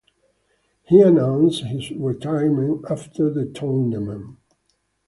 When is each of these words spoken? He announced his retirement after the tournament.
He 0.81 0.99
announced 1.01 1.63
his 1.63 1.91
retirement 1.91 2.85
after 2.89 3.29
the 3.29 3.45
tournament. 3.45 4.37